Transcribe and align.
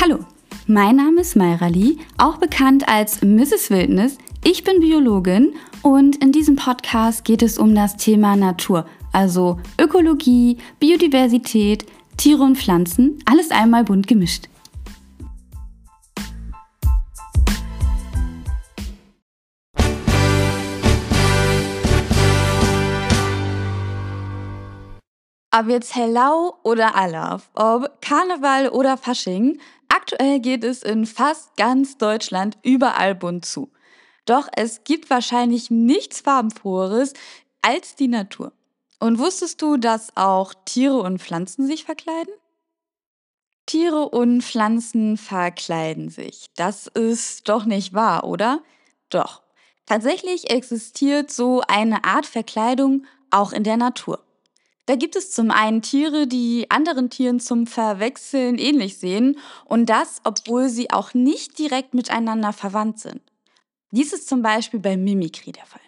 Hallo, 0.00 0.18
mein 0.66 0.96
Name 0.96 1.20
ist 1.20 1.36
Mayra 1.36 1.68
Lee, 1.68 1.98
auch 2.18 2.38
bekannt 2.38 2.88
als 2.88 3.22
Mrs. 3.22 3.70
Wildnis. 3.70 4.18
Ich 4.42 4.64
bin 4.64 4.80
Biologin 4.80 5.54
und 5.82 6.16
in 6.16 6.32
diesem 6.32 6.56
Podcast 6.56 7.24
geht 7.24 7.42
es 7.42 7.58
um 7.58 7.74
das 7.76 7.96
Thema 7.96 8.34
Natur, 8.34 8.86
also 9.12 9.60
Ökologie, 9.80 10.58
Biodiversität, 10.80 11.86
Tiere 12.16 12.42
und 12.42 12.58
Pflanzen, 12.58 13.18
alles 13.24 13.52
einmal 13.52 13.84
bunt 13.84 14.08
gemischt. 14.08 14.48
Ob 25.56 25.68
jetzt 25.68 25.94
Hellau 25.94 26.58
oder 26.64 26.96
Alaf, 26.96 27.48
ob 27.54 28.02
Karneval 28.02 28.70
oder 28.70 28.96
Fasching, 28.96 29.60
aktuell 29.94 30.40
geht 30.40 30.64
es 30.64 30.82
in 30.82 31.06
fast 31.06 31.56
ganz 31.56 31.96
Deutschland 31.96 32.58
überall 32.62 33.14
bunt 33.14 33.44
zu. 33.44 33.72
Doch 34.26 34.48
es 34.56 34.84
gibt 34.84 35.10
wahrscheinlich 35.10 35.70
nichts 35.70 36.20
farbenfroheres 36.20 37.12
als 37.62 37.94
die 37.94 38.08
Natur. 38.08 38.52
Und 38.98 39.18
wusstest 39.18 39.60
du, 39.62 39.76
dass 39.76 40.16
auch 40.16 40.54
Tiere 40.64 40.98
und 40.98 41.20
Pflanzen 41.20 41.66
sich 41.66 41.84
verkleiden? 41.84 42.32
Tiere 43.66 44.08
und 44.08 44.42
Pflanzen 44.42 45.16
verkleiden 45.16 46.10
sich. 46.10 46.46
Das 46.56 46.86
ist 46.86 47.48
doch 47.48 47.64
nicht 47.64 47.94
wahr, 47.94 48.24
oder? 48.24 48.62
Doch. 49.10 49.42
Tatsächlich 49.86 50.50
existiert 50.50 51.30
so 51.30 51.62
eine 51.68 52.04
Art 52.04 52.26
Verkleidung 52.26 53.04
auch 53.30 53.52
in 53.52 53.64
der 53.64 53.76
Natur. 53.76 54.24
Da 54.86 54.96
gibt 54.96 55.16
es 55.16 55.30
zum 55.30 55.50
einen 55.50 55.80
Tiere, 55.80 56.26
die 56.26 56.70
anderen 56.70 57.08
Tieren 57.08 57.40
zum 57.40 57.66
Verwechseln 57.66 58.58
ähnlich 58.58 58.98
sehen 58.98 59.38
und 59.64 59.86
das, 59.86 60.20
obwohl 60.24 60.68
sie 60.68 60.90
auch 60.90 61.14
nicht 61.14 61.58
direkt 61.58 61.94
miteinander 61.94 62.52
verwandt 62.52 63.00
sind. 63.00 63.22
Dies 63.92 64.12
ist 64.12 64.28
zum 64.28 64.42
Beispiel 64.42 64.80
bei 64.80 64.96
Mimikrie 64.96 65.52
der 65.52 65.64
Fall. 65.64 65.80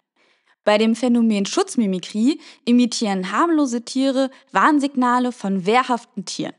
Bei 0.65 0.79
dem 0.79 0.97
Phänomen 0.97 1.45
Schutzmimikrie 1.47 2.41
imitieren 2.65 3.31
harmlose 3.33 3.85
Tiere 3.85 4.31
Warnsignale 4.51 5.31
von 5.31 5.67
wehrhaften 5.67 6.25
Tieren. 6.25 6.55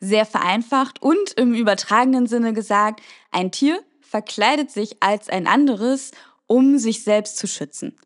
Sehr 0.00 0.24
vereinfacht 0.24 1.02
und 1.02 1.32
im 1.36 1.54
übertragenen 1.54 2.26
Sinne 2.26 2.54
gesagt, 2.54 3.02
ein 3.30 3.52
Tier 3.52 3.84
verkleidet 4.00 4.70
sich 4.70 5.02
als 5.02 5.28
ein 5.28 5.46
anderes, 5.46 6.10
um 6.46 6.78
sich 6.78 7.04
selbst 7.04 7.36
zu 7.36 7.46
schützen. 7.46 7.96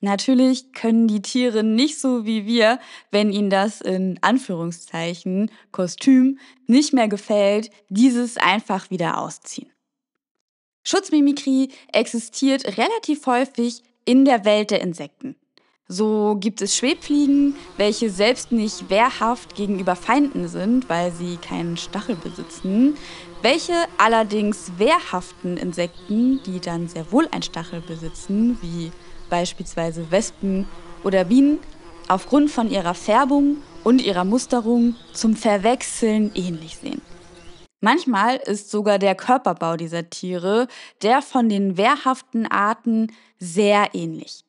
Natürlich 0.00 0.72
können 0.72 1.08
die 1.08 1.20
Tiere 1.20 1.62
nicht 1.62 2.00
so 2.00 2.24
wie 2.24 2.46
wir, 2.46 2.78
wenn 3.10 3.32
ihnen 3.32 3.50
das 3.50 3.82
in 3.82 4.18
Anführungszeichen 4.22 5.50
Kostüm 5.72 6.38
nicht 6.66 6.94
mehr 6.94 7.08
gefällt, 7.08 7.70
dieses 7.90 8.38
einfach 8.38 8.90
wieder 8.90 9.18
ausziehen. 9.18 9.70
Schutzmimikrie 10.84 11.70
existiert 11.92 12.78
relativ 12.78 13.26
häufig 13.26 13.82
in 14.06 14.24
der 14.24 14.46
Welt 14.46 14.70
der 14.70 14.80
Insekten. 14.80 15.36
So 15.92 16.36
gibt 16.38 16.62
es 16.62 16.76
Schwebfliegen, 16.76 17.56
welche 17.76 18.10
selbst 18.10 18.52
nicht 18.52 18.88
wehrhaft 18.90 19.56
gegenüber 19.56 19.96
Feinden 19.96 20.48
sind, 20.48 20.88
weil 20.88 21.10
sie 21.10 21.36
keinen 21.36 21.76
Stachel 21.76 22.14
besitzen, 22.14 22.96
welche 23.42 23.74
allerdings 23.98 24.70
wehrhaften 24.78 25.56
Insekten, 25.56 26.40
die 26.44 26.60
dann 26.60 26.86
sehr 26.86 27.10
wohl 27.10 27.26
einen 27.32 27.42
Stachel 27.42 27.80
besitzen, 27.80 28.56
wie 28.62 28.92
beispielsweise 29.30 30.10
Wespen 30.10 30.66
oder 31.04 31.24
Bienen, 31.24 31.58
aufgrund 32.08 32.50
von 32.50 32.70
ihrer 32.70 32.94
Färbung 32.94 33.58
und 33.84 34.02
ihrer 34.02 34.24
Musterung 34.24 34.96
zum 35.12 35.36
Verwechseln 35.36 36.32
ähnlich 36.34 36.76
sehen. 36.76 37.00
Manchmal 37.80 38.36
ist 38.36 38.70
sogar 38.70 38.98
der 38.98 39.14
Körperbau 39.14 39.76
dieser 39.76 40.10
Tiere 40.10 40.68
der 41.02 41.22
von 41.22 41.48
den 41.48 41.78
wehrhaften 41.78 42.46
Arten 42.46 43.12
sehr 43.38 43.94
ähnlich. 43.94 44.44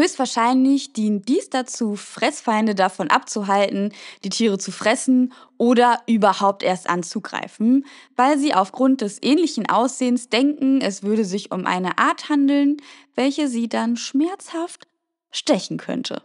Höchstwahrscheinlich 0.00 0.92
dient 0.92 1.28
dies 1.28 1.50
dazu, 1.50 1.96
Fressfeinde 1.96 2.76
davon 2.76 3.10
abzuhalten, 3.10 3.92
die 4.22 4.28
Tiere 4.28 4.56
zu 4.56 4.70
fressen 4.70 5.32
oder 5.56 6.00
überhaupt 6.06 6.62
erst 6.62 6.88
anzugreifen, 6.88 7.84
weil 8.14 8.38
sie 8.38 8.54
aufgrund 8.54 9.00
des 9.00 9.20
ähnlichen 9.20 9.68
Aussehens 9.68 10.28
denken, 10.28 10.80
es 10.80 11.02
würde 11.02 11.24
sich 11.24 11.50
um 11.50 11.66
eine 11.66 11.98
Art 11.98 12.28
handeln, 12.28 12.76
welche 13.16 13.48
sie 13.48 13.68
dann 13.68 13.96
schmerzhaft 13.96 14.86
stechen 15.32 15.78
könnte. 15.78 16.22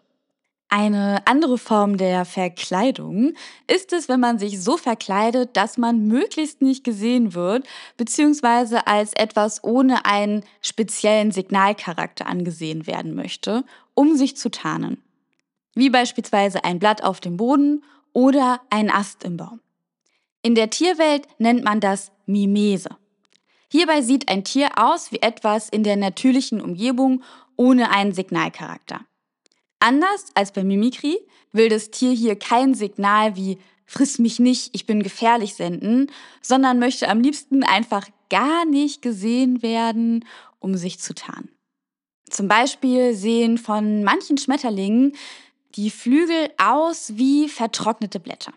Eine 0.75 1.21
andere 1.27 1.59
Form 1.59 1.97
der 1.97 2.25
Verkleidung 2.25 3.35
ist 3.67 3.93
es, 3.93 4.09
wenn 4.09 4.19
man 4.19 4.39
sich 4.39 4.59
so 4.59 4.75
verkleidet, 4.75 5.55
dass 5.55 5.77
man 5.77 6.07
möglichst 6.07 6.63
nicht 6.63 6.83
gesehen 6.83 7.35
wird, 7.35 7.67
beziehungsweise 7.95 8.87
als 8.87 9.13
etwas 9.13 9.63
ohne 9.63 10.07
einen 10.07 10.43
speziellen 10.61 11.29
Signalcharakter 11.29 12.25
angesehen 12.25 12.87
werden 12.87 13.13
möchte, 13.13 13.63
um 13.93 14.17
sich 14.17 14.35
zu 14.35 14.49
tarnen. 14.49 14.97
Wie 15.75 15.91
beispielsweise 15.91 16.63
ein 16.63 16.79
Blatt 16.79 17.03
auf 17.03 17.19
dem 17.19 17.37
Boden 17.37 17.83
oder 18.11 18.59
ein 18.71 18.89
Ast 18.89 19.23
im 19.25 19.37
Baum. 19.37 19.59
In 20.41 20.55
der 20.55 20.71
Tierwelt 20.71 21.27
nennt 21.37 21.63
man 21.63 21.81
das 21.81 22.11
Mimese. 22.25 22.89
Hierbei 23.69 24.01
sieht 24.01 24.27
ein 24.27 24.43
Tier 24.43 24.69
aus 24.77 25.11
wie 25.11 25.21
etwas 25.21 25.69
in 25.69 25.83
der 25.83 25.97
natürlichen 25.97 26.59
Umgebung 26.59 27.21
ohne 27.57 27.91
einen 27.91 28.13
Signalcharakter. 28.13 29.01
Anders 29.83 30.27
als 30.33 30.53
bei 30.53 30.63
Mimikry 30.63 31.19
will 31.51 31.67
das 31.67 31.91
Tier 31.91 32.13
hier 32.13 32.37
kein 32.37 32.73
Signal 32.73 33.35
wie 33.35 33.57
friss 33.85 34.17
mich 34.17 34.39
nicht, 34.39 34.73
ich 34.73 34.85
bin 34.85 35.03
gefährlich 35.03 35.55
senden, 35.55 36.09
sondern 36.41 36.79
möchte 36.79 37.09
am 37.09 37.19
liebsten 37.19 37.65
einfach 37.65 38.07
gar 38.29 38.63
nicht 38.63 39.01
gesehen 39.01 39.61
werden, 39.61 40.23
um 40.59 40.77
sich 40.77 40.99
zu 40.99 41.13
tarnen. 41.13 41.49
Zum 42.29 42.47
Beispiel 42.47 43.13
sehen 43.13 43.57
von 43.57 44.05
manchen 44.05 44.37
Schmetterlingen 44.37 45.17
die 45.75 45.89
Flügel 45.89 46.49
aus 46.57 47.17
wie 47.17 47.49
vertrocknete 47.49 48.21
Blätter. 48.21 48.53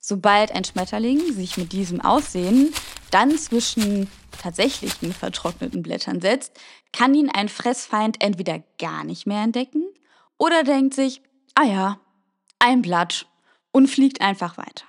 Sobald 0.00 0.50
ein 0.50 0.64
Schmetterling 0.64 1.20
sich 1.32 1.56
mit 1.56 1.72
diesem 1.72 2.00
Aussehen 2.00 2.74
dann 3.12 3.38
zwischen 3.38 4.10
tatsächlichen 4.42 5.12
vertrockneten 5.12 5.84
Blättern 5.84 6.20
setzt, 6.20 6.58
kann 6.92 7.14
ihn 7.14 7.30
ein 7.30 7.48
Fressfeind 7.48 8.20
entweder 8.20 8.64
gar 8.78 9.04
nicht 9.04 9.28
mehr 9.28 9.44
entdecken 9.44 9.84
oder 10.42 10.64
denkt 10.64 10.94
sich, 10.94 11.22
ah 11.54 11.62
ja, 11.62 12.00
ein 12.58 12.82
Blatt 12.82 13.28
und 13.70 13.86
fliegt 13.86 14.20
einfach 14.20 14.58
weiter. 14.58 14.84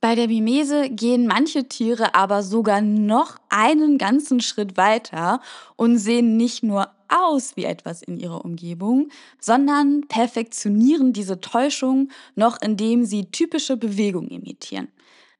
Bei 0.00 0.16
der 0.16 0.26
Mimese 0.26 0.90
gehen 0.90 1.28
manche 1.28 1.68
Tiere 1.68 2.16
aber 2.16 2.42
sogar 2.42 2.80
noch 2.80 3.36
einen 3.50 3.98
ganzen 3.98 4.40
Schritt 4.40 4.76
weiter 4.76 5.40
und 5.76 5.98
sehen 5.98 6.36
nicht 6.36 6.64
nur 6.64 6.90
aus 7.06 7.56
wie 7.56 7.64
etwas 7.64 8.02
in 8.02 8.16
ihrer 8.16 8.44
Umgebung, 8.44 9.10
sondern 9.38 10.08
perfektionieren 10.08 11.12
diese 11.12 11.40
Täuschung 11.40 12.08
noch, 12.34 12.60
indem 12.60 13.04
sie 13.04 13.30
typische 13.30 13.76
Bewegungen 13.76 14.30
imitieren. 14.30 14.88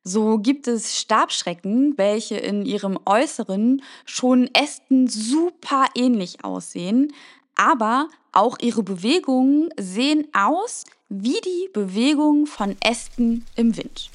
So 0.03 0.39
gibt 0.39 0.69
es 0.69 0.99
Stabschrecken, 0.99 1.99
welche 1.99 2.37
in 2.37 2.65
ihrem 2.65 2.99
Äußeren 3.05 3.83
schon 4.05 4.49
Ästen 4.55 5.09
super 5.09 5.87
ähnlich 5.95 6.45
aussehen, 6.45 7.13
aber 7.61 8.09
auch 8.33 8.59
ihre 8.61 8.83
Bewegungen 8.83 9.69
sehen 9.79 10.27
aus 10.33 10.85
wie 11.11 11.41
die 11.45 11.69
Bewegungen 11.75 12.47
von 12.47 12.75
Ästen 12.81 13.45
im 13.55 13.77
Wind. 13.77 14.11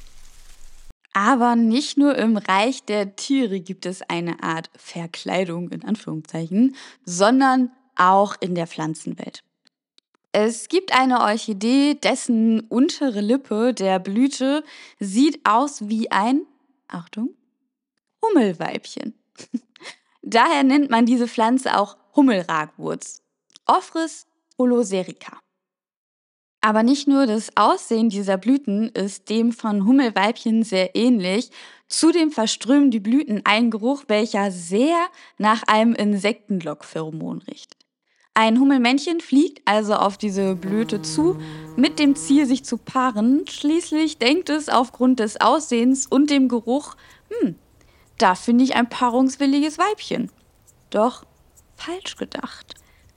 Aber 1.13 1.55
nicht 1.55 1.95
nur 1.95 2.15
im 2.15 2.37
Reich 2.37 2.83
der 2.85 3.15
Tiere 3.15 3.59
gibt 3.59 3.85
es 3.85 4.01
eine 4.01 4.41
Art 4.41 4.71
Verkleidung 4.75 5.69
in 5.69 5.85
Anführungszeichen, 5.85 6.75
sondern 7.05 7.71
auch 7.95 8.35
in 8.39 8.55
der 8.55 8.65
Pflanzenwelt. 8.65 9.43
Es 10.31 10.67
gibt 10.67 10.93
eine 10.93 11.21
Orchidee, 11.21 11.93
dessen 11.93 12.61
untere 12.61 13.21
Lippe 13.21 13.73
der 13.73 13.99
Blüte 13.99 14.63
sieht 14.99 15.39
aus 15.45 15.87
wie 15.87 16.09
ein, 16.11 16.41
Achtung, 16.87 17.29
Hummelweibchen. 18.23 19.13
Daher 20.23 20.63
nennt 20.63 20.89
man 20.89 21.05
diese 21.05 21.27
Pflanze 21.27 21.77
auch 21.77 21.95
Hummelragwurz. 22.15 23.21
Ophris 23.65 24.27
oloserica. 24.57 25.39
Aber 26.61 26.83
nicht 26.83 27.07
nur 27.07 27.27
das 27.27 27.55
Aussehen 27.55 28.09
dieser 28.09 28.37
Blüten 28.37 28.89
ist 28.89 29.29
dem 29.29 29.51
von 29.51 29.85
Hummelweibchen 29.85 30.63
sehr 30.63 30.95
ähnlich, 30.95 31.51
zudem 31.87 32.31
verströmen 32.31 32.89
die 32.89 32.99
Blüten 32.99 33.45
einen 33.45 33.69
Geruch, 33.69 34.05
welcher 34.07 34.49
sehr 34.51 34.97
nach 35.37 35.63
einem 35.67 35.93
Insektenlockpheromon 35.93 37.43
riecht. 37.43 37.75
Ein 38.33 38.59
Hummelmännchen 38.59 39.21
fliegt 39.21 39.61
also 39.65 39.93
auf 39.93 40.17
diese 40.17 40.55
Blüte 40.55 41.01
zu, 41.01 41.39
mit 41.75 41.99
dem 41.99 42.15
Ziel, 42.15 42.45
sich 42.45 42.65
zu 42.65 42.77
paaren. 42.77 43.47
Schließlich 43.47 44.17
denkt 44.17 44.49
es 44.49 44.67
aufgrund 44.67 45.19
des 45.19 45.39
Aussehens 45.39 46.05
und 46.05 46.29
dem 46.29 46.49
Geruch, 46.49 46.95
hm, 47.29 47.55
da 48.17 48.35
finde 48.35 48.63
ich 48.63 48.75
ein 48.75 48.89
paarungswilliges 48.89 49.77
Weibchen. 49.77 50.31
Doch 50.89 51.25
falsch 51.75 52.17
gedacht. 52.17 52.75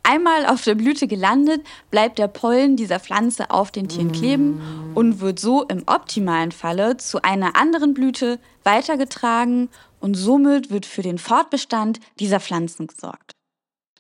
Einmal 0.09 0.47
auf 0.47 0.65
der 0.65 0.75
Blüte 0.75 1.07
gelandet, 1.07 1.67
bleibt 1.91 2.19
der 2.19 2.29
Pollen 2.29 2.77
dieser 2.77 2.99
Pflanze 2.99 3.51
auf 3.51 3.71
den 3.71 3.89
Tieren 3.89 4.11
kleben 4.11 4.59
und 4.95 5.21
wird 5.21 5.39
so 5.39 5.65
im 5.65 5.83
optimalen 5.85 6.51
Falle 6.51 6.97
zu 6.97 7.21
einer 7.21 7.57
anderen 7.57 7.93
Blüte 7.93 8.41
weitergetragen 8.65 9.69
und 10.01 10.15
somit 10.15 10.71
wird 10.71 10.87
für 10.87 11.03
den 11.03 11.19
Fortbestand 11.19 12.01
dieser 12.19 12.41
Pflanzen 12.41 12.87
gesorgt. 12.87 13.33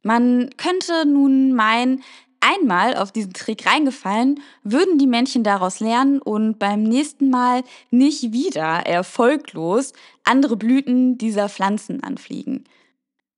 Man 0.03 0.49
könnte 0.57 1.05
nun 1.05 1.53
meinen, 1.53 2.03
einmal 2.41 2.97
auf 2.97 3.13
diesen 3.13 3.35
Trick 3.35 3.67
reingefallen, 3.67 4.41
würden 4.63 4.97
die 4.97 5.07
Männchen 5.07 5.45
daraus 5.45 5.79
lernen 5.79 6.23
und 6.23 6.59
beim 6.59 6.85
nächsten 6.85 7.29
Mal 7.29 7.65
nicht 7.91 8.33
wieder 8.33 8.87
erfolglos 8.87 9.93
andere 10.25 10.57
Blüten 10.57 11.19
dieser 11.19 11.51
Pflanzen 11.51 12.03
anfliegen. 12.03 12.65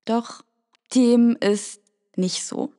Doch 0.04 0.44
dem 0.94 1.36
ist 1.40 1.79
nicht 2.16 2.44
so. 2.44 2.72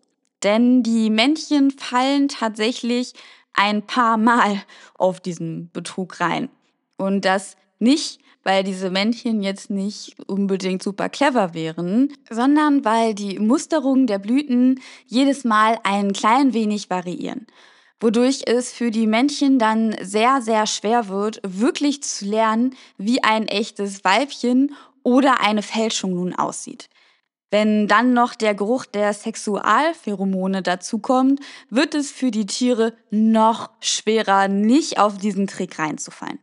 Denn 0.43 0.83
die 0.83 1.09
Männchen 1.09 1.71
fallen 1.71 2.27
tatsächlich 2.27 3.13
ein 3.53 3.85
paar 3.85 4.17
Mal 4.17 4.63
auf 4.95 5.19
diesen 5.19 5.69
Betrug 5.71 6.19
rein. 6.19 6.49
Und 6.97 7.25
das 7.25 7.55
nicht, 7.79 8.19
weil 8.43 8.63
diese 8.63 8.89
Männchen 8.89 9.43
jetzt 9.43 9.69
nicht 9.69 10.15
unbedingt 10.27 10.81
super 10.81 11.09
clever 11.09 11.53
wären, 11.53 12.13
sondern 12.29 12.85
weil 12.85 13.13
die 13.13 13.39
Musterungen 13.39 14.07
der 14.07 14.19
Blüten 14.19 14.79
jedes 15.05 15.43
Mal 15.43 15.79
ein 15.83 16.13
klein 16.13 16.53
wenig 16.53 16.89
variieren. 16.89 17.45
Wodurch 17.99 18.43
es 18.47 18.71
für 18.71 18.89
die 18.89 19.05
Männchen 19.05 19.59
dann 19.59 19.95
sehr, 20.01 20.41
sehr 20.41 20.65
schwer 20.65 21.07
wird, 21.07 21.39
wirklich 21.43 22.01
zu 22.01 22.25
lernen, 22.25 22.75
wie 22.97 23.21
ein 23.23 23.47
echtes 23.47 24.03
Weibchen 24.03 24.75
oder 25.03 25.41
eine 25.41 25.61
Fälschung 25.61 26.15
nun 26.15 26.33
aussieht. 26.33 26.89
Wenn 27.51 27.87
dann 27.87 28.13
noch 28.13 28.33
der 28.33 28.55
Geruch 28.55 28.85
der 28.85 29.13
Sexualpheromone 29.13 30.63
dazukommt, 30.63 31.41
wird 31.69 31.93
es 31.95 32.09
für 32.09 32.31
die 32.31 32.45
Tiere 32.45 32.93
noch 33.09 33.69
schwerer, 33.81 34.47
nicht 34.47 34.97
auf 34.97 35.17
diesen 35.17 35.47
Trick 35.47 35.77
reinzufallen. 35.77 36.39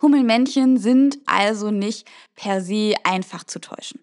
Hummelmännchen 0.00 0.78
sind 0.78 1.18
also 1.26 1.72
nicht 1.72 2.08
per 2.36 2.60
se 2.60 2.94
einfach 3.02 3.42
zu 3.42 3.60
täuschen. 3.60 4.00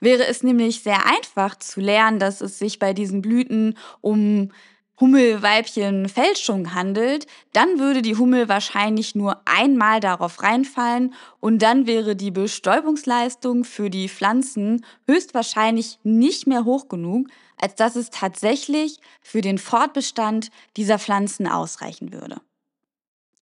Wäre 0.00 0.26
es 0.26 0.42
nämlich 0.42 0.82
sehr 0.82 1.06
einfach 1.06 1.56
zu 1.56 1.80
lernen, 1.80 2.20
dass 2.20 2.40
es 2.40 2.58
sich 2.58 2.78
bei 2.78 2.92
diesen 2.92 3.22
Blüten 3.22 3.76
um 4.00 4.52
Hummelweibchen-Fälschung 5.00 6.74
handelt, 6.74 7.26
dann 7.52 7.78
würde 7.78 8.02
die 8.02 8.16
Hummel 8.16 8.48
wahrscheinlich 8.48 9.14
nur 9.14 9.40
einmal 9.44 10.00
darauf 10.00 10.42
reinfallen 10.42 11.14
und 11.40 11.62
dann 11.62 11.86
wäre 11.86 12.16
die 12.16 12.30
Bestäubungsleistung 12.30 13.64
für 13.64 13.90
die 13.90 14.08
Pflanzen 14.08 14.84
höchstwahrscheinlich 15.06 15.98
nicht 16.02 16.46
mehr 16.46 16.64
hoch 16.64 16.88
genug, 16.88 17.28
als 17.56 17.74
dass 17.74 17.96
es 17.96 18.10
tatsächlich 18.10 18.98
für 19.20 19.40
den 19.40 19.58
Fortbestand 19.58 20.50
dieser 20.76 20.98
Pflanzen 20.98 21.46
ausreichen 21.46 22.12
würde. 22.12 22.40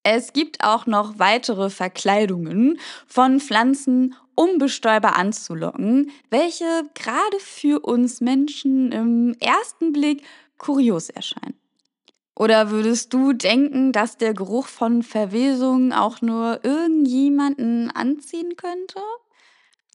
Es 0.08 0.32
gibt 0.32 0.62
auch 0.62 0.86
noch 0.86 1.18
weitere 1.18 1.68
Verkleidungen 1.68 2.78
von 3.08 3.40
Pflanzen, 3.40 4.14
um 4.36 4.58
Bestäuber 4.58 5.16
anzulocken, 5.16 6.12
welche 6.30 6.84
gerade 6.94 7.40
für 7.40 7.80
uns 7.80 8.20
Menschen 8.20 8.92
im 8.92 9.34
ersten 9.40 9.92
Blick 9.92 10.22
kurios 10.58 11.08
erscheinen. 11.10 11.58
Oder 12.34 12.70
würdest 12.70 13.14
du 13.14 13.32
denken, 13.32 13.92
dass 13.92 14.18
der 14.18 14.34
Geruch 14.34 14.66
von 14.66 15.02
Verwesung 15.02 15.92
auch 15.92 16.20
nur 16.20 16.60
irgendjemanden 16.64 17.90
anziehen 17.90 18.56
könnte? 18.56 19.00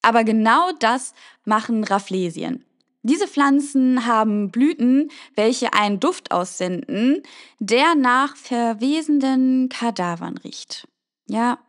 Aber 0.01 0.23
genau 0.23 0.71
das 0.79 1.13
machen 1.45 1.83
Rafflesien. 1.83 2.65
Diese 3.03 3.27
Pflanzen 3.27 4.05
haben 4.05 4.51
Blüten, 4.51 5.09
welche 5.35 5.73
einen 5.73 5.99
Duft 5.99 6.31
aussenden, 6.31 7.23
der 7.59 7.95
nach 7.95 8.35
verwesenden 8.35 9.69
Kadavern 9.69 10.37
riecht. 10.39 10.87
Ja, 11.27 11.59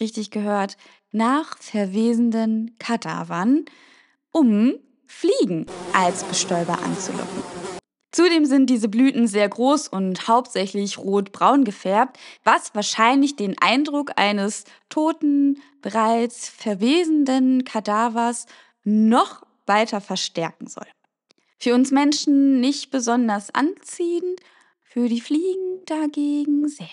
richtig 0.00 0.30
gehört, 0.30 0.76
nach 1.12 1.56
verwesenden 1.58 2.76
Kadavern, 2.78 3.64
um 4.32 4.74
Fliegen 5.06 5.66
als 5.92 6.24
Bestäuber 6.24 6.78
anzulocken. 6.82 7.61
Zudem 8.12 8.44
sind 8.44 8.68
diese 8.68 8.88
Blüten 8.88 9.26
sehr 9.26 9.48
groß 9.48 9.88
und 9.88 10.28
hauptsächlich 10.28 10.98
rot-braun 10.98 11.64
gefärbt, 11.64 12.18
was 12.44 12.74
wahrscheinlich 12.74 13.36
den 13.36 13.56
Eindruck 13.58 14.12
eines 14.16 14.64
toten, 14.90 15.62
bereits 15.80 16.50
verwesenden 16.50 17.64
Kadavers 17.64 18.46
noch 18.84 19.42
weiter 19.66 20.02
verstärken 20.02 20.66
soll. 20.66 20.86
Für 21.58 21.74
uns 21.74 21.90
Menschen 21.90 22.60
nicht 22.60 22.90
besonders 22.90 23.54
anziehend, 23.54 24.40
für 24.82 25.08
die 25.08 25.20
Fliegen 25.20 25.80
dagegen 25.86 26.68
sehr. 26.68 26.86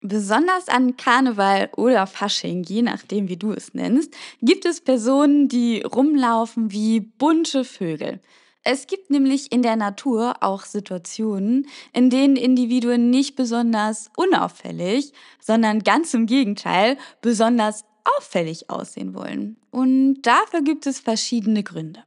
Besonders 0.00 0.68
an 0.68 0.96
Karneval 0.96 1.70
oder 1.76 2.06
Fasching, 2.06 2.64
je 2.64 2.82
nachdem 2.82 3.28
wie 3.28 3.36
du 3.36 3.52
es 3.52 3.72
nennst, 3.72 4.14
gibt 4.42 4.64
es 4.64 4.80
Personen, 4.80 5.48
die 5.48 5.80
rumlaufen 5.82 6.70
wie 6.70 7.00
bunte 7.00 7.64
Vögel. 7.64 8.20
Es 8.70 8.86
gibt 8.86 9.08
nämlich 9.08 9.50
in 9.50 9.62
der 9.62 9.76
Natur 9.76 10.34
auch 10.42 10.66
Situationen, 10.66 11.66
in 11.94 12.10
denen 12.10 12.36
Individuen 12.36 13.08
nicht 13.08 13.34
besonders 13.34 14.10
unauffällig, 14.14 15.14
sondern 15.40 15.84
ganz 15.84 16.12
im 16.12 16.26
Gegenteil 16.26 16.98
besonders 17.22 17.86
auffällig 18.04 18.68
aussehen 18.68 19.14
wollen. 19.14 19.56
Und 19.70 20.20
dafür 20.20 20.60
gibt 20.60 20.86
es 20.86 21.00
verschiedene 21.00 21.62
Gründe. 21.62 22.04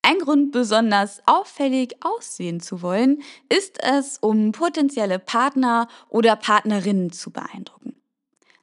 Ein 0.00 0.20
Grund, 0.20 0.52
besonders 0.52 1.20
auffällig 1.26 1.96
aussehen 2.00 2.60
zu 2.60 2.80
wollen, 2.80 3.20
ist 3.50 3.78
es, 3.82 4.16
um 4.16 4.52
potenzielle 4.52 5.18
Partner 5.18 5.88
oder 6.08 6.36
Partnerinnen 6.36 7.12
zu 7.12 7.30
beeindrucken. 7.30 7.94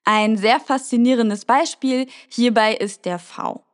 Ein 0.05 0.37
sehr 0.37 0.59
faszinierendes 0.59 1.45
Beispiel 1.45 2.07
hierbei 2.29 2.73
ist 2.73 3.05
der 3.05 3.19
V. 3.19 3.64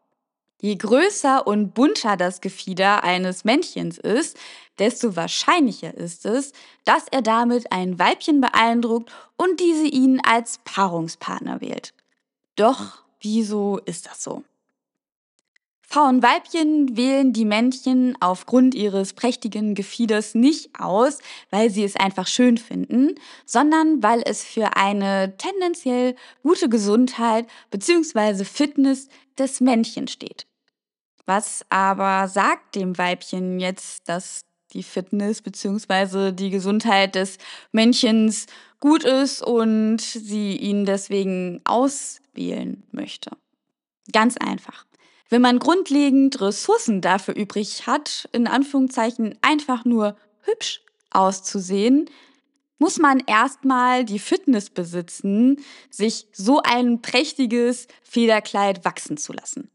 Je 0.64 0.76
größer 0.76 1.48
und 1.48 1.74
bunter 1.74 2.18
das 2.18 2.40
Gefieder 2.40 3.04
eines 3.04 3.44
Männchens 3.46 3.98
ist, 3.98 4.38
desto 4.78 5.16
wahrscheinlicher 5.16 5.96
ist 5.96 6.28
es, 6.28 6.54
dass 6.86 7.08
er 7.10 7.24
damit 7.24 7.72
ein 7.72 7.98
Weibchen 7.98 8.42
beeindruckt 8.42 9.12
und 9.38 9.60
diese 9.60 9.88
ihn 9.88 10.22
als 10.24 10.60
Paarungspartner 10.64 11.62
wählt. 11.62 11.96
Doch 12.56 13.02
wieso 13.20 13.80
ist 13.86 14.06
das 14.06 14.22
so? 14.22 14.44
Frauenweibchen 15.82 16.96
wählen 16.96 17.34
die 17.34 17.44
Männchen 17.44 18.16
aufgrund 18.22 18.76
ihres 18.76 19.14
prächtigen 19.14 19.74
Gefieders 19.74 20.36
nicht 20.36 20.80
aus, 20.80 21.18
weil 21.50 21.72
sie 21.72 21.84
es 21.84 21.96
einfach 21.96 22.28
schön 22.28 22.60
finden, 22.60 23.16
sondern 23.48 24.02
weil 24.04 24.22
es 24.24 24.44
für 24.44 24.78
eine 24.78 25.36
tendenziell 25.38 26.16
gute 26.44 26.70
Gesundheit 26.70 27.48
bzw. 27.72 28.46
Fitness 28.46 29.10
des 29.38 29.60
Männchen 29.60 30.08
steht. 30.08 30.46
Was 31.26 31.66
aber 31.70 32.28
sagt 32.28 32.76
dem 32.76 32.98
Weibchen 32.98 33.60
jetzt, 33.60 34.10
dass 34.10 34.42
die 34.74 34.84
Fitness 34.84 35.42
bzw. 35.42 36.32
die 36.32 36.50
Gesundheit 36.50 37.16
des 37.16 37.38
Männchens 37.72 38.48
gut 38.80 39.04
ist 39.04 39.42
und 39.42 40.00
sie 40.02 40.56
ihn 40.56 40.86
deswegen 40.86 41.62
auswählen 41.66 42.84
möchte? 42.92 43.32
Ganz 44.12 44.38
einfach. 44.38 44.86
Wenn 45.30 45.42
man 45.42 45.60
grundlegend 45.60 46.42
Ressourcen 46.42 47.00
dafür 47.00 47.36
übrig 47.36 47.88
hat, 47.88 48.28
in 48.34 48.48
Anführungszeichen 48.48 49.38
einfach 49.42 49.86
nur 49.86 50.18
hübsch 50.42 50.82
auszusehen, 51.10 52.10
muss 52.80 52.98
man 52.98 53.22
erstmal 53.28 54.04
die 54.04 54.20
Fitness 54.20 54.70
besitzen, 54.70 55.64
sich 55.90 56.28
so 56.34 56.62
ein 56.64 57.02
prächtiges 57.02 57.88
Federkleid 58.02 58.84
wachsen 58.84 59.18
zu 59.18 59.34
lassen. 59.34 59.70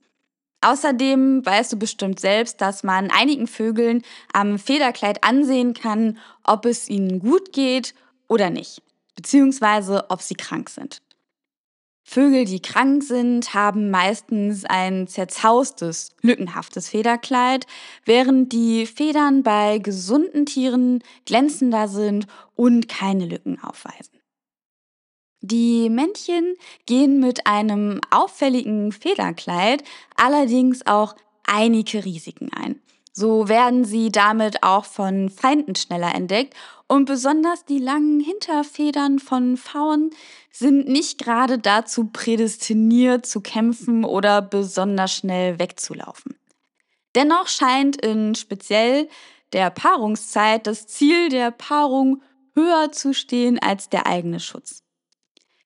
Außerdem 0.66 1.46
weißt 1.46 1.74
du 1.74 1.76
bestimmt 1.76 2.18
selbst, 2.18 2.60
dass 2.60 2.82
man 2.82 3.12
einigen 3.12 3.46
Vögeln 3.46 4.02
am 4.32 4.58
Federkleid 4.58 5.22
ansehen 5.22 5.74
kann, 5.74 6.18
ob 6.42 6.66
es 6.66 6.88
ihnen 6.88 7.20
gut 7.20 7.52
geht 7.52 7.94
oder 8.26 8.50
nicht, 8.50 8.82
beziehungsweise 9.14 10.06
ob 10.08 10.22
sie 10.22 10.34
krank 10.34 10.68
sind. 10.68 11.02
Vögel, 12.02 12.46
die 12.46 12.60
krank 12.60 13.04
sind, 13.04 13.54
haben 13.54 13.90
meistens 13.90 14.64
ein 14.64 15.06
zerzaustes, 15.06 16.10
lückenhaftes 16.22 16.88
Federkleid, 16.88 17.68
während 18.04 18.52
die 18.52 18.86
Federn 18.86 19.44
bei 19.44 19.78
gesunden 19.78 20.46
Tieren 20.46 21.00
glänzender 21.26 21.86
sind 21.86 22.26
und 22.56 22.88
keine 22.88 23.26
Lücken 23.26 23.62
aufweisen. 23.62 24.15
Die 25.48 25.90
Männchen 25.90 26.56
gehen 26.86 27.20
mit 27.20 27.46
einem 27.46 28.00
auffälligen 28.10 28.90
Federkleid 28.90 29.84
allerdings 30.16 30.84
auch 30.86 31.14
einige 31.44 32.04
Risiken 32.04 32.50
ein. 32.52 32.80
So 33.12 33.48
werden 33.48 33.84
sie 33.84 34.10
damit 34.10 34.64
auch 34.64 34.84
von 34.84 35.30
Feinden 35.30 35.76
schneller 35.76 36.12
entdeckt 36.16 36.54
und 36.88 37.04
besonders 37.04 37.64
die 37.64 37.78
langen 37.78 38.18
Hinterfedern 38.18 39.20
von 39.20 39.56
Pfauen 39.56 40.10
sind 40.50 40.88
nicht 40.88 41.18
gerade 41.18 41.58
dazu 41.58 42.06
prädestiniert 42.12 43.24
zu 43.24 43.40
kämpfen 43.40 44.04
oder 44.04 44.42
besonders 44.42 45.14
schnell 45.14 45.60
wegzulaufen. 45.60 46.34
Dennoch 47.14 47.46
scheint 47.46 48.04
in 48.04 48.34
speziell 48.34 49.08
der 49.52 49.70
Paarungszeit 49.70 50.66
das 50.66 50.88
Ziel 50.88 51.28
der 51.28 51.52
Paarung 51.52 52.20
höher 52.52 52.90
zu 52.90 53.14
stehen 53.14 53.60
als 53.60 53.88
der 53.88 54.06
eigene 54.06 54.40
Schutz. 54.40 54.82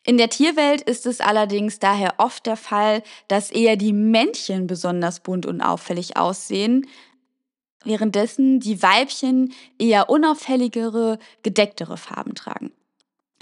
In 0.04 0.16
der 0.16 0.30
Tierwelt 0.30 0.80
ist 0.82 1.04
es 1.04 1.20
allerdings 1.20 1.78
daher 1.78 2.14
oft 2.16 2.46
der 2.46 2.56
Fall, 2.56 3.02
dass 3.28 3.50
eher 3.50 3.76
die 3.76 3.92
Männchen 3.92 4.66
besonders 4.66 5.20
bunt 5.20 5.44
und 5.44 5.60
auffällig 5.60 6.16
aussehen, 6.16 6.86
währenddessen 7.84 8.60
die 8.60 8.82
Weibchen 8.82 9.52
eher 9.78 10.08
unauffälligere, 10.08 11.18
gedecktere 11.42 11.96
Farben 11.96 12.34
tragen. 12.34 12.72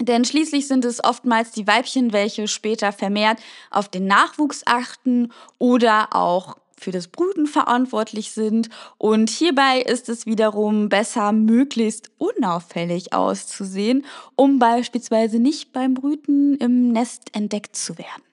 Denn 0.01 0.23
schließlich 0.23 0.67
sind 0.67 0.85
es 0.85 1.03
oftmals 1.03 1.51
die 1.51 1.67
Weibchen, 1.67 2.13
welche 2.13 2.47
später 2.47 2.93
vermehrt 2.93 3.39
auf 3.69 3.89
den 3.89 4.05
Nachwuchs 4.05 4.63
achten 4.65 5.31
oder 5.57 6.15
auch 6.15 6.57
für 6.79 6.91
das 6.91 7.07
Brüten 7.07 7.47
verantwortlich 7.47 8.31
sind. 8.31 8.69
Und 8.97 9.29
hierbei 9.29 9.81
ist 9.81 10.09
es 10.09 10.25
wiederum 10.25 10.89
besser, 10.89 11.31
möglichst 11.31 12.11
unauffällig 12.17 13.13
auszusehen, 13.13 14.05
um 14.35 14.59
beispielsweise 14.59 15.39
nicht 15.39 15.73
beim 15.73 15.93
Brüten 15.93 16.55
im 16.57 16.91
Nest 16.91 17.35
entdeckt 17.35 17.75
zu 17.75 17.97
werden. 17.97 18.23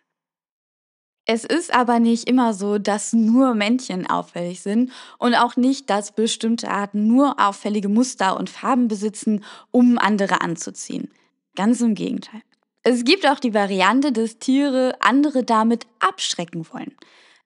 Es 1.28 1.44
ist 1.44 1.74
aber 1.74 1.98
nicht 1.98 2.28
immer 2.28 2.54
so, 2.54 2.78
dass 2.78 3.12
nur 3.12 3.54
Männchen 3.54 4.08
auffällig 4.08 4.60
sind 4.60 4.92
und 5.18 5.34
auch 5.34 5.56
nicht, 5.56 5.90
dass 5.90 6.12
bestimmte 6.12 6.70
Arten 6.70 7.08
nur 7.08 7.40
auffällige 7.40 7.88
Muster 7.88 8.38
und 8.38 8.48
Farben 8.48 8.86
besitzen, 8.86 9.42
um 9.72 9.98
andere 9.98 10.40
anzuziehen. 10.40 11.10
Ganz 11.56 11.80
im 11.80 11.96
Gegenteil. 11.96 12.42
Es 12.84 13.02
gibt 13.02 13.26
auch 13.26 13.40
die 13.40 13.54
Variante, 13.54 14.12
dass 14.12 14.38
Tiere 14.38 14.94
andere 15.00 15.42
damit 15.42 15.88
abschrecken 15.98 16.64
wollen. 16.72 16.94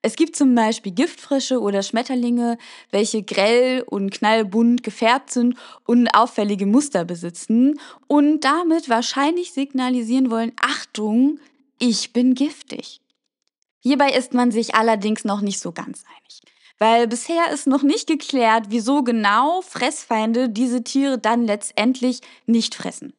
Es 0.03 0.15
gibt 0.15 0.35
zum 0.35 0.55
Beispiel 0.55 0.91
Giftfrische 0.91 1.61
oder 1.61 1.83
Schmetterlinge, 1.83 2.57
welche 2.89 3.21
grell 3.21 3.83
und 3.85 4.09
knallbunt 4.11 4.81
gefärbt 4.81 5.29
sind 5.29 5.55
und 5.85 6.07
auffällige 6.15 6.65
Muster 6.65 7.05
besitzen 7.05 7.79
und 8.07 8.41
damit 8.41 8.89
wahrscheinlich 8.89 9.53
signalisieren 9.53 10.31
wollen, 10.31 10.53
Achtung, 10.59 11.39
ich 11.77 12.13
bin 12.13 12.33
giftig. 12.33 13.01
Hierbei 13.79 14.11
ist 14.11 14.33
man 14.33 14.51
sich 14.51 14.73
allerdings 14.73 15.23
noch 15.23 15.41
nicht 15.41 15.59
so 15.59 15.71
ganz 15.71 16.03
einig, 16.17 16.41
weil 16.79 17.07
bisher 17.07 17.51
ist 17.51 17.67
noch 17.67 17.83
nicht 17.83 18.07
geklärt, 18.07 18.65
wieso 18.69 19.03
genau 19.03 19.61
Fressfeinde 19.61 20.49
diese 20.49 20.83
Tiere 20.83 21.19
dann 21.19 21.45
letztendlich 21.45 22.21
nicht 22.47 22.73
fressen. 22.73 23.13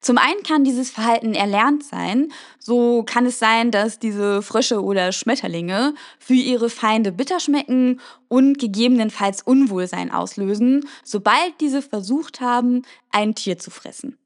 Zum 0.00 0.16
einen 0.16 0.42
kann 0.42 0.64
dieses 0.64 0.90
Verhalten 0.90 1.34
erlernt 1.34 1.84
sein. 1.84 2.32
So 2.58 3.02
kann 3.02 3.26
es 3.26 3.38
sein, 3.38 3.70
dass 3.70 3.98
diese 3.98 4.40
Frösche 4.40 4.82
oder 4.82 5.12
Schmetterlinge 5.12 5.94
für 6.18 6.34
ihre 6.34 6.70
Feinde 6.70 7.12
bitter 7.12 7.38
schmecken 7.38 8.00
und 8.28 8.58
gegebenenfalls 8.58 9.42
Unwohlsein 9.42 10.10
auslösen, 10.10 10.88
sobald 11.04 11.60
diese 11.60 11.82
versucht 11.82 12.40
haben, 12.40 12.82
ein 13.10 13.34
Tier 13.34 13.58
zu 13.58 13.70
fressen. 13.70 14.16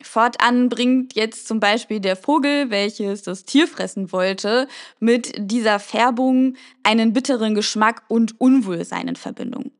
Fortan 0.00 0.68
bringt 0.68 1.16
jetzt 1.16 1.48
zum 1.48 1.58
Beispiel 1.58 1.98
der 1.98 2.14
Vogel, 2.14 2.70
welches 2.70 3.22
das 3.22 3.44
Tier 3.44 3.66
fressen 3.66 4.12
wollte, 4.12 4.68
mit 5.00 5.32
dieser 5.36 5.80
Färbung 5.80 6.54
einen 6.84 7.12
bitteren 7.12 7.56
Geschmack 7.56 8.02
und 8.06 8.40
Unwohlsein 8.40 9.08
in 9.08 9.16
Verbindung. 9.16 9.72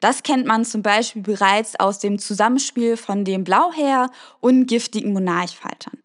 Das 0.00 0.22
kennt 0.22 0.46
man 0.46 0.64
zum 0.64 0.82
Beispiel 0.82 1.22
bereits 1.22 1.78
aus 1.80 1.98
dem 1.98 2.18
Zusammenspiel 2.18 2.96
von 2.96 3.24
dem 3.24 3.44
Blauherr 3.44 4.10
und 4.40 4.66
giftigen 4.66 5.12
Monarchfaltern. 5.12 5.98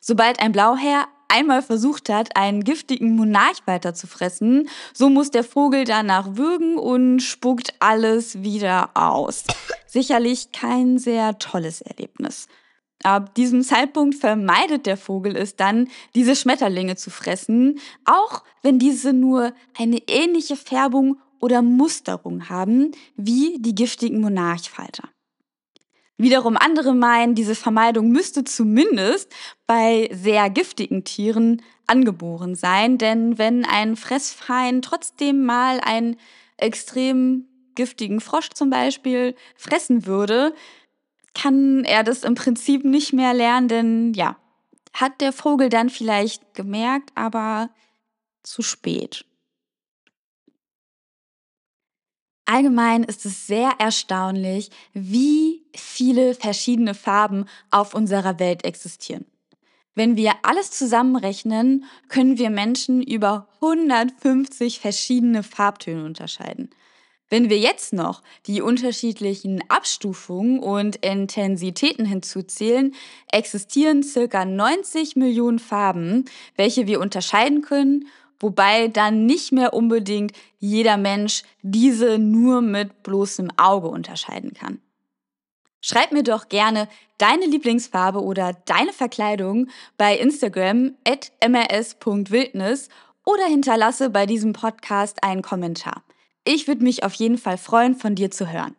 Sobald 0.00 0.40
ein 0.40 0.52
Blauherr 0.52 1.06
einmal 1.28 1.62
versucht 1.62 2.08
hat, 2.08 2.36
einen 2.36 2.64
giftigen 2.64 3.14
Monarchfalter 3.14 3.94
zu 3.94 4.06
fressen, 4.06 4.68
so 4.92 5.08
muss 5.08 5.30
der 5.30 5.44
Vogel 5.44 5.84
danach 5.84 6.36
würgen 6.36 6.78
und 6.78 7.20
spuckt 7.20 7.74
alles 7.78 8.42
wieder 8.42 8.90
aus. 8.94 9.44
Sicherlich 9.86 10.52
kein 10.52 10.98
sehr 10.98 11.38
tolles 11.38 11.80
Erlebnis. 11.80 12.48
Ab 13.04 13.34
diesem 13.36 13.62
Zeitpunkt 13.62 14.16
vermeidet 14.16 14.86
der 14.86 14.96
Vogel 14.96 15.36
es 15.36 15.54
dann, 15.54 15.88
diese 16.16 16.34
Schmetterlinge 16.34 16.96
zu 16.96 17.10
fressen, 17.10 17.78
auch 18.04 18.42
wenn 18.62 18.80
diese 18.80 19.12
nur 19.12 19.52
eine 19.78 19.98
ähnliche 20.08 20.56
Färbung 20.56 21.20
oder 21.40 21.62
Musterung 21.62 22.48
haben 22.48 22.92
wie 23.16 23.58
die 23.60 23.74
giftigen 23.74 24.20
Monarchfalter. 24.20 25.08
Wiederum 26.16 26.56
andere 26.56 26.94
meinen, 26.94 27.36
diese 27.36 27.54
Vermeidung 27.54 28.10
müsste 28.10 28.42
zumindest 28.42 29.32
bei 29.68 30.10
sehr 30.12 30.50
giftigen 30.50 31.04
Tieren 31.04 31.62
angeboren 31.86 32.56
sein, 32.56 32.98
denn 32.98 33.38
wenn 33.38 33.64
ein 33.64 33.94
Fressfeind 33.94 34.84
trotzdem 34.84 35.44
mal 35.44 35.80
einen 35.80 36.16
extrem 36.56 37.46
giftigen 37.76 38.20
Frosch 38.20 38.50
zum 38.50 38.68
Beispiel 38.68 39.36
fressen 39.54 40.06
würde, 40.06 40.52
kann 41.34 41.84
er 41.84 42.02
das 42.02 42.24
im 42.24 42.34
Prinzip 42.34 42.84
nicht 42.84 43.12
mehr 43.12 43.32
lernen, 43.32 43.68
denn 43.68 44.14
ja, 44.14 44.36
hat 44.92 45.20
der 45.20 45.32
Vogel 45.32 45.68
dann 45.68 45.88
vielleicht 45.88 46.54
gemerkt, 46.54 47.10
aber 47.14 47.70
zu 48.42 48.62
spät. 48.62 49.24
Allgemein 52.50 53.04
ist 53.04 53.26
es 53.26 53.46
sehr 53.46 53.72
erstaunlich, 53.78 54.70
wie 54.94 55.66
viele 55.74 56.34
verschiedene 56.34 56.94
Farben 56.94 57.44
auf 57.70 57.92
unserer 57.92 58.38
Welt 58.38 58.64
existieren. 58.64 59.26
Wenn 59.94 60.16
wir 60.16 60.32
alles 60.44 60.70
zusammenrechnen, 60.70 61.84
können 62.08 62.38
wir 62.38 62.48
Menschen 62.48 63.02
über 63.02 63.48
150 63.60 64.80
verschiedene 64.80 65.42
Farbtöne 65.42 66.06
unterscheiden. 66.06 66.70
Wenn 67.28 67.50
wir 67.50 67.58
jetzt 67.58 67.92
noch 67.92 68.22
die 68.46 68.62
unterschiedlichen 68.62 69.62
Abstufungen 69.68 70.58
und 70.58 70.96
Intensitäten 70.96 72.06
hinzuzählen, 72.06 72.94
existieren 73.30 74.02
circa 74.02 74.46
90 74.46 75.16
Millionen 75.16 75.58
Farben, 75.58 76.24
welche 76.56 76.86
wir 76.86 77.00
unterscheiden 77.00 77.60
können 77.60 78.06
wobei 78.40 78.88
dann 78.88 79.26
nicht 79.26 79.52
mehr 79.52 79.72
unbedingt 79.74 80.32
jeder 80.58 80.96
Mensch 80.96 81.42
diese 81.62 82.18
nur 82.18 82.60
mit 82.60 83.02
bloßem 83.02 83.50
Auge 83.56 83.88
unterscheiden 83.88 84.54
kann. 84.54 84.80
Schreib 85.80 86.12
mir 86.12 86.22
doch 86.22 86.48
gerne 86.48 86.88
deine 87.18 87.46
Lieblingsfarbe 87.46 88.22
oder 88.22 88.52
deine 88.64 88.92
Verkleidung 88.92 89.68
bei 89.96 90.16
Instagram 90.16 90.94
at 91.06 91.32
mrs.wildnis 91.46 92.88
oder 93.24 93.44
hinterlasse 93.46 94.10
bei 94.10 94.26
diesem 94.26 94.52
Podcast 94.52 95.22
einen 95.22 95.42
Kommentar. 95.42 96.02
Ich 96.44 96.66
würde 96.66 96.82
mich 96.82 97.04
auf 97.04 97.14
jeden 97.14 97.38
Fall 97.38 97.58
freuen, 97.58 97.94
von 97.94 98.14
dir 98.14 98.30
zu 98.30 98.50
hören. 98.50 98.74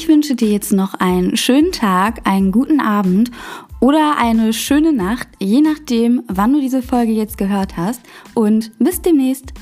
Ich 0.00 0.08
wünsche 0.08 0.34
dir 0.34 0.48
jetzt 0.48 0.72
noch 0.72 0.94
einen 0.94 1.36
schönen 1.36 1.72
Tag, 1.72 2.26
einen 2.26 2.52
guten 2.52 2.80
Abend 2.80 3.30
oder 3.80 4.16
eine 4.16 4.54
schöne 4.54 4.94
Nacht, 4.94 5.28
je 5.38 5.60
nachdem, 5.60 6.22
wann 6.26 6.54
du 6.54 6.60
diese 6.62 6.80
Folge 6.80 7.12
jetzt 7.12 7.36
gehört 7.36 7.76
hast. 7.76 8.00
Und 8.32 8.72
bis 8.78 9.02
demnächst. 9.02 9.52